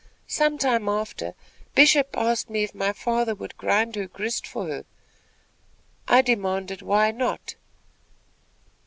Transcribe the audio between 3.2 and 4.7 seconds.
would grind her grist for